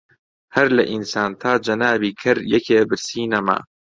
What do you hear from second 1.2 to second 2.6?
تا جەنابی کەر